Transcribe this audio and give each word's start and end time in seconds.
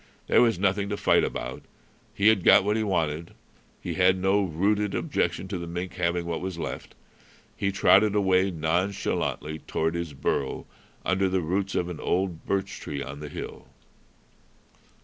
There 0.25 0.41
was 0.41 0.57
nothing 0.57 0.89
to 0.89 0.97
fight 0.97 1.23
about. 1.23 1.61
He 2.15 2.29
had 2.29 2.43
got 2.43 2.63
what 2.63 2.75
he 2.75 2.81
wanted. 2.83 3.35
He 3.79 3.93
had 3.93 4.17
no 4.17 4.41
rooted 4.41 4.95
objection 4.95 5.47
to 5.49 5.59
the 5.59 5.67
mink 5.67 5.93
having 5.93 6.25
what 6.25 6.41
was 6.41 6.57
left. 6.57 6.95
He 7.55 7.71
trotted 7.71 8.15
away 8.15 8.49
nonchalantly 8.49 9.59
toward 9.67 9.93
his 9.93 10.13
burrow 10.13 10.65
under 11.05 11.29
the 11.29 11.41
roots 11.41 11.75
of 11.75 11.87
an 11.87 11.99
old 11.99 12.47
birch 12.47 12.79
tree 12.79 13.03
on 13.03 13.19
the 13.19 13.29
hill. 13.29 13.67